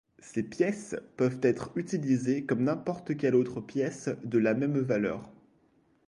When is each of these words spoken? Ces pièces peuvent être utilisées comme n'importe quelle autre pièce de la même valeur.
Ces 0.17 0.41
pièces 0.41 0.95
peuvent 1.15 1.37
être 1.43 1.69
utilisées 1.75 2.43
comme 2.43 2.63
n'importe 2.63 3.15
quelle 3.17 3.35
autre 3.35 3.61
pièce 3.61 4.09
de 4.23 4.39
la 4.39 4.55
même 4.55 4.79
valeur. 4.79 5.29